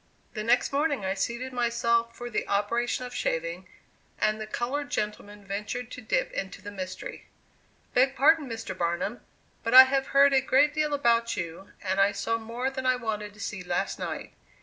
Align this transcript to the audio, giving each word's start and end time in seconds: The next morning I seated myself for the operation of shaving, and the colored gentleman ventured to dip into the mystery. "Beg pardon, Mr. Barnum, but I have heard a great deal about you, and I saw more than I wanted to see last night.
The 0.33 0.41
next 0.43 0.73
morning 0.73 1.05
I 1.05 1.13
seated 1.13 1.53
myself 1.53 2.15
for 2.15 2.27
the 2.31 2.47
operation 2.47 3.05
of 3.05 3.13
shaving, 3.13 3.67
and 4.17 4.41
the 4.41 4.47
colored 4.47 4.89
gentleman 4.89 5.45
ventured 5.45 5.91
to 5.91 6.01
dip 6.01 6.31
into 6.31 6.59
the 6.59 6.71
mystery. 6.71 7.27
"Beg 7.93 8.15
pardon, 8.15 8.49
Mr. 8.49 8.75
Barnum, 8.75 9.21
but 9.63 9.75
I 9.75 9.83
have 9.83 10.07
heard 10.07 10.33
a 10.33 10.41
great 10.41 10.73
deal 10.73 10.95
about 10.95 11.37
you, 11.37 11.73
and 11.83 11.99
I 12.01 12.13
saw 12.13 12.39
more 12.39 12.71
than 12.71 12.87
I 12.87 12.95
wanted 12.95 13.35
to 13.35 13.39
see 13.39 13.61
last 13.61 13.99
night. 13.99 14.33